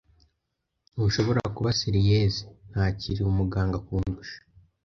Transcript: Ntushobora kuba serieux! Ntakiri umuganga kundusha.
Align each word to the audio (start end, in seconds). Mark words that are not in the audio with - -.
Ntushobora 0.93 1.41
kuba 1.55 1.69
serieux! 1.79 2.35
Ntakiri 2.71 3.21
umuganga 3.31 3.77
kundusha. 3.85 4.37